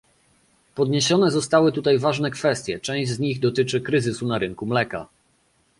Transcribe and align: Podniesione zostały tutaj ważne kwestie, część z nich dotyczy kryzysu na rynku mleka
Podniesione 0.75 1.31
zostały 1.31 1.71
tutaj 1.71 1.99
ważne 1.99 2.31
kwestie, 2.31 2.79
część 2.79 3.11
z 3.11 3.19
nich 3.19 3.39
dotyczy 3.39 3.81
kryzysu 3.81 4.27
na 4.27 4.37
rynku 4.37 4.65
mleka 4.65 5.07